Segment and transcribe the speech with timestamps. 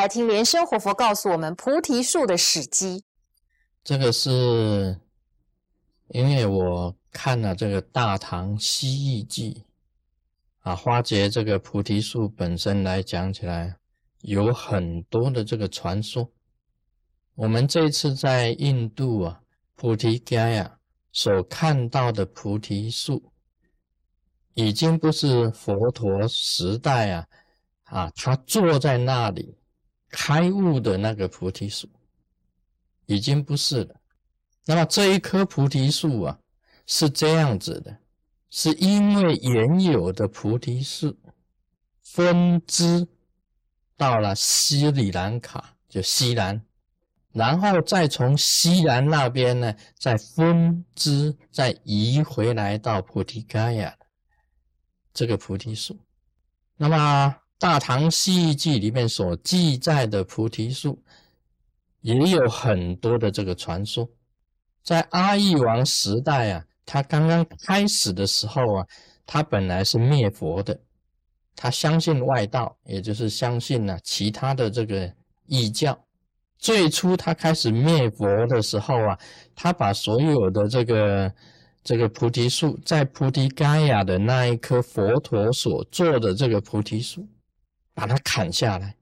[0.00, 3.04] 来听莲生活佛告诉我们菩提树的史迹。
[3.84, 4.98] 这个是
[6.08, 9.66] 因为我看了这个《大唐西域记》
[10.70, 13.76] 啊，花节这个菩提树本身来讲起来，
[14.22, 16.32] 有很多的这个传说。
[17.34, 19.42] 我们这次在印度啊，
[19.74, 20.78] 菩提伽呀
[21.12, 23.30] 所看到的菩提树，
[24.54, 27.26] 已经不是佛陀时代啊
[27.84, 29.58] 啊，他坐在那里
[30.10, 31.88] 开悟的那个菩提树。
[33.06, 33.96] 已经不是了。
[34.66, 36.38] 那么这一棵菩提树啊，
[36.86, 37.98] 是这样子的，
[38.50, 41.18] 是因为原有的菩提树
[42.04, 43.08] 分支
[43.96, 46.64] 到了斯里兰卡，就西兰，
[47.32, 53.98] 然后再从西兰那边呢，再分支再移回来到菩提伽亚
[55.12, 55.98] 这个菩提树。
[56.76, 56.96] 那么
[57.60, 61.00] 《大唐西域记》里面所记载的菩提树。
[62.00, 64.08] 也有很多的这个传说，
[64.82, 68.86] 在阿育王时代啊，他刚刚开始的时候啊，
[69.26, 70.80] 他本来是灭佛的，
[71.54, 75.12] 他相信外道，也就是相信呢其他的这个
[75.44, 76.02] 异教。
[76.56, 79.18] 最初他开始灭佛的时候啊，
[79.54, 81.34] 他把所有的这个
[81.84, 87.28] 这个菩提树，在菩提伽亚的那一棵佛陀所做的这个菩提树，
[87.94, 88.96] 把它砍下来。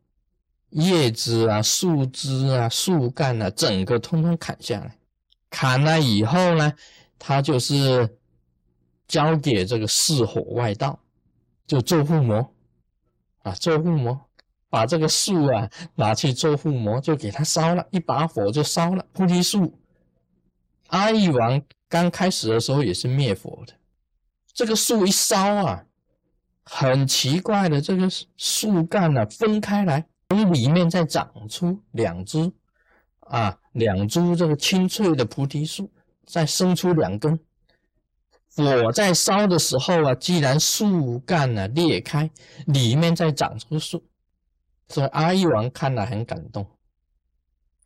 [0.71, 4.99] 叶子啊、树枝啊、树干啊，整个通通砍下来。
[5.49, 6.73] 砍了以后呢，
[7.19, 8.19] 他就是
[9.07, 10.99] 交给这个四火外道，
[11.67, 12.55] 就做护魔
[13.39, 14.21] 啊，做护魔，
[14.69, 19.81] 把这个树啊拿去做护魔，就给他烧了，一把火就烧了菩提树。
[20.89, 23.73] 阿育王刚开始的时候也是灭佛的，
[24.53, 25.87] 这个树一烧啊，
[26.71, 30.07] 很奇怪的，这个树干呢分开来。
[30.29, 32.53] 从里面再长出两株
[33.21, 35.91] 啊，两株这个青翠的菩提树，
[36.27, 37.41] 再生出两根。
[38.55, 42.31] 火在烧的时候啊，既然树干呢裂开，
[42.67, 44.05] 里面再长出树，
[44.89, 46.67] 所以阿育王看了很感动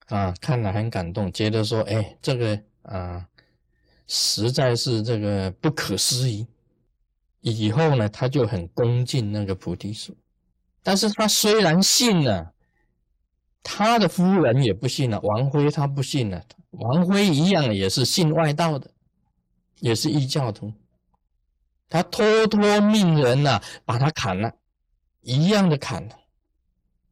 [0.08, 3.24] 啊，看了很感动，觉得说，哎，这个啊，
[4.08, 6.48] 实在是这个不可思议。
[7.42, 10.16] 以后呢，他就很恭敬那个菩提树。
[10.82, 12.52] 但是他虽然信了，
[13.62, 15.20] 他的夫人也不信了。
[15.20, 18.90] 王辉他不信了，王辉一样也是信外道的，
[19.80, 20.72] 也是异教徒。
[21.88, 24.52] 他偷偷命人呐，把他砍了，
[25.20, 26.16] 一样的砍了。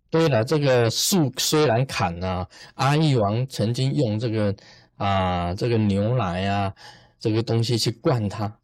[0.09, 4.57] 对了，这个树虽然砍了，阿育王曾经用这个
[4.97, 6.75] 啊这个牛奶啊
[7.21, 8.59] 这个东西去灌它，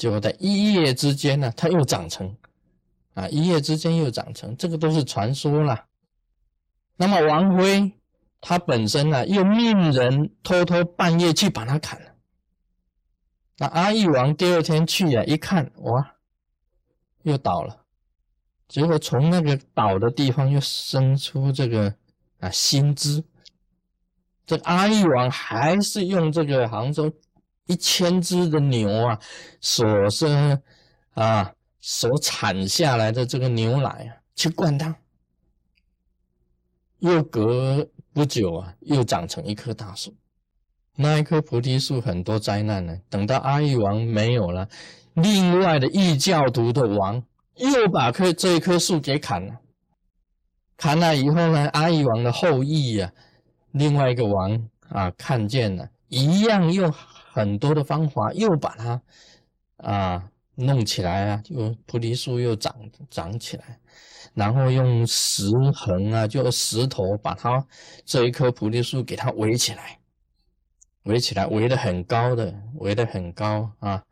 [0.00, 2.34] 结果在一夜之间呢，它又长成。
[3.12, 5.84] 啊，一夜之间又长成，这个都是传说了。
[6.96, 7.92] 那么王辉
[8.40, 12.12] 他本身呢，又命人偷偷半夜去把它砍了。
[13.58, 16.14] 那阿育王第二天去呀，一看，哇，
[17.24, 17.84] 又倒了。
[18.68, 21.94] 结果从那个倒的地方又生出这个
[22.38, 23.22] 啊新枝。
[24.46, 27.12] 这阿育王还是用这个杭州
[27.70, 29.18] 一千只的牛啊
[29.60, 30.60] 所生
[31.14, 31.52] 啊。
[31.82, 34.94] 所产下来的这个牛奶啊，去灌它，
[36.98, 40.14] 又隔不久啊，又长成一棵大树。
[40.96, 42.98] 那一棵菩提树很多灾难呢。
[43.08, 44.68] 等到阿育王没有了，
[45.14, 49.54] 另外的异教徒的王又把棵这一棵树给砍了。
[50.76, 53.10] 砍了以后呢，阿育王的后裔呀，
[53.70, 59.02] 另外一个王啊，看见了，一样用很多的方法又把它
[59.78, 60.30] 啊。
[60.56, 62.76] 弄起来啊，就菩提树又长
[63.08, 63.80] 长起来，
[64.34, 67.66] 然后用石横啊，就石头把它
[68.04, 69.98] 这一棵菩提树给它围起来，
[71.04, 74.04] 围起来，围得很高的，围得很高啊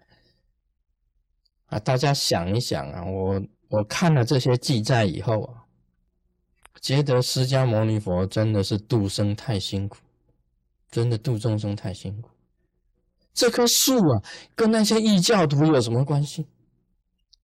[1.67, 1.79] 啊！
[1.81, 5.65] 大家想一想啊，我我看了这些记载以后啊，
[6.81, 9.99] 觉得释迦牟尼佛真的是度生太辛苦，
[10.91, 12.31] 真的度众生太辛苦。
[13.35, 14.23] 这棵树啊，
[14.55, 16.47] 跟那些异教徒有什么关系？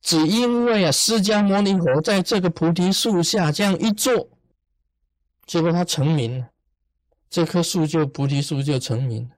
[0.01, 4.29] 只因为啊，释迦牟尼佛在这个菩提树下这样一坐，
[5.47, 6.49] 结果他成名了，
[7.31, 9.31] 这棵树就菩提树就成名了。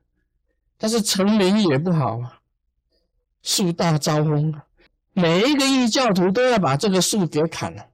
[0.76, 2.41] 但是成名也不好啊，
[3.43, 4.64] 树大招风啊，
[5.12, 7.87] 每一个异教徒都要把这个树给砍了，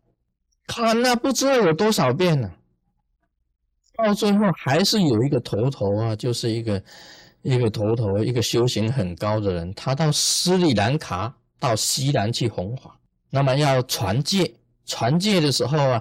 [0.67, 2.51] 砍了不知道有多少遍了，
[4.03, 6.83] 到最后还是有一个头头啊，就是一个。
[7.45, 12.97] 一个头头，一个修行很高的人，他到斯里兰卡，到西兰去弘法，
[13.31, 14.55] 那么要传戒，
[14.87, 16.01] 传戒的时候啊，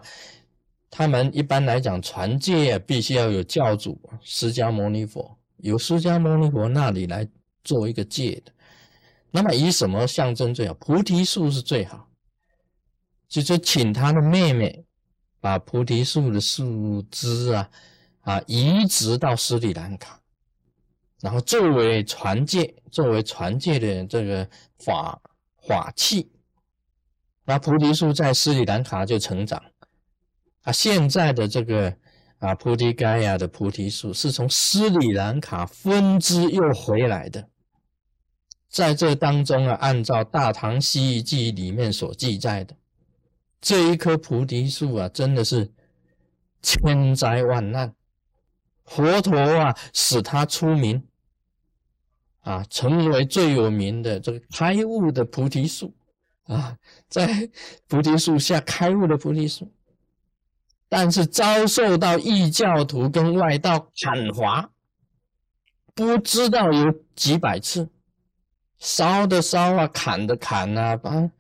[0.92, 7.28] 他们一般来讲传戒必须要有教主释迦牟尼佛，由释迦牟尼佛那里来
[7.64, 8.52] 做一个戒的。
[9.32, 10.76] 那么以什么象征最好？
[10.76, 12.08] 菩提树是最好，
[13.28, 14.86] 就是请他的妹妹
[15.42, 17.70] 把菩提树的树枝啊
[18.22, 20.22] 啊移植到斯里兰卡，
[21.20, 24.48] 然后作为传戒，作为传戒的这个
[24.78, 25.20] 法
[25.68, 26.32] 法器。
[27.44, 29.62] 那菩提树在斯里兰卡就成长。
[30.62, 31.92] 啊，现在的这个
[32.38, 37.50] 啊，菩提盖亚的菩提树是从斯里兰卡分支又回来的。
[38.70, 42.76] 在这当中啊，按照《大唐西域记》里面所记载的，
[43.62, 45.72] 这一棵菩提树啊，真的是
[46.62, 47.94] 千灾万难，
[48.86, 51.08] 佛陀啊，使他出名
[52.42, 55.94] 啊，成为最有名的这个开悟的菩提树
[56.46, 56.76] 啊，
[57.08, 57.50] 在
[57.88, 59.72] 菩提树下开悟的菩提树。
[60.90, 64.70] 但是遭受到异教徒跟外道砍伐，
[65.94, 67.88] 不知道有几百次，
[68.78, 71.32] 烧的烧啊，砍的砍啊，啊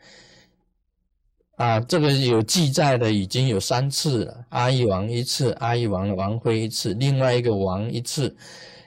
[1.62, 4.46] 啊，这个有记载的已经有三次了。
[4.50, 8.36] 阿育王一次，阿育王的王妃一次，另外一个王一次，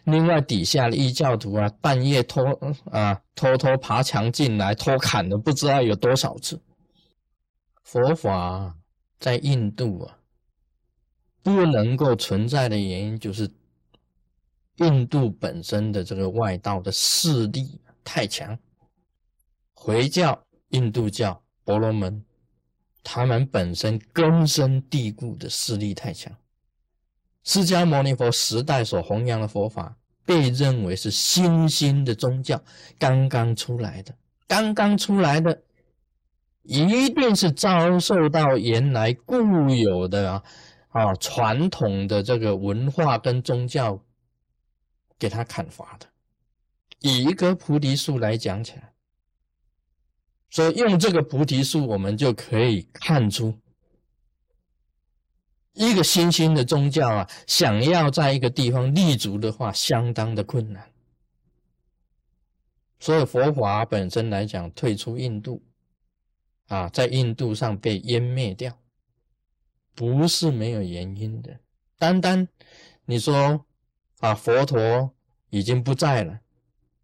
[0.05, 2.43] 另外底下的异教徒啊，半夜偷
[2.91, 6.61] 啊偷偷爬墙进来偷砍的，不知道有多少次。
[7.85, 8.75] 佛法
[9.20, 10.19] 在印度啊。
[11.44, 13.49] 不能够存在的原因，就是
[14.77, 18.59] 印度本身的这个外道的势力太强。
[19.75, 22.25] 回教、印度教、婆罗门，
[23.05, 26.35] 他们本身根深蒂固的势力太强。
[27.45, 32.61] 释迦牟尼佛时代所弘扬的佛法，被认为是新兴的宗教，
[32.99, 34.15] 刚刚出来的，
[34.49, 35.62] 刚刚出来的，
[36.62, 40.43] 一定是遭受到原来固有的啊。
[40.89, 44.01] 啊，传统的这个文化跟宗教，
[45.19, 46.06] 给他砍伐的。
[47.01, 48.94] 以一棵菩提树来讲起来，
[50.55, 53.59] 所以用这个菩提树，我们就可以看出，
[55.73, 60.89] 一个新兴的宗教啊，想要在一个地方立足的话，相当的困难。
[63.01, 65.61] 所以佛法本身来讲，退出印度，
[66.69, 68.79] 啊，在印度上被湮灭掉。
[69.93, 71.59] 不是没有原因的，
[71.99, 72.47] 单单
[73.06, 73.67] 你说
[74.21, 75.12] 啊，佛陀
[75.51, 76.39] 已经不在了，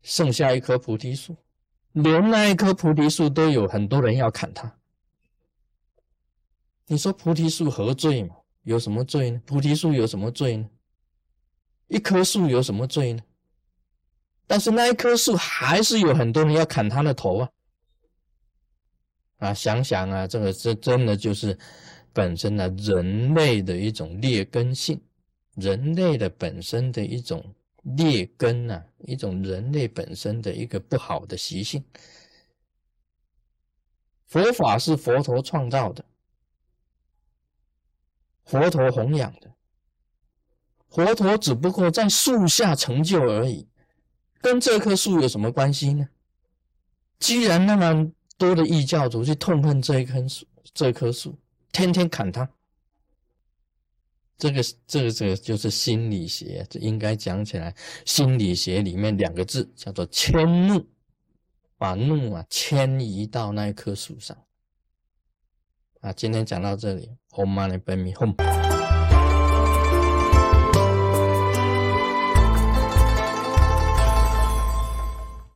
[0.03, 1.37] 剩下一棵菩提树，
[1.93, 4.77] 连那一棵菩提树都有很多人要砍它。
[6.87, 8.37] 你说菩提树何罪嘛？
[8.63, 9.41] 有什么罪呢？
[9.45, 10.69] 菩提树有什么罪呢？
[11.89, 13.23] 一棵树有什么罪呢？
[14.47, 17.51] 但是那一棵树还是有很多人要砍它的头啊！
[19.39, 21.59] 啊，想想啊，这个这真的就是。
[22.13, 25.01] 本身呢，人类的一种劣根性，
[25.55, 31.85] 人类的本身的一种劣根啊，一种人类本身的一个不好的习性。
[34.27, 36.05] 佛法是佛陀创造的，
[38.45, 39.53] 佛陀弘扬的，
[40.89, 43.69] 佛陀只不过在树下成就而已，
[44.41, 46.09] 跟这棵树有什么关系呢？
[47.19, 51.39] 既然那么多的异教徒去痛恨这一棵树，这棵树。
[51.73, 52.51] 天天砍它，
[54.41, 57.75] 这个这个这个就是心理学，这应该讲起来，
[58.07, 60.33] 心理学里面两个字叫做迁
[60.67, 60.83] 怒，
[61.77, 64.35] 把怒啊迁移到那一棵树上。
[66.01, 68.70] 啊，今天讲到这里，Om Money Baby Home。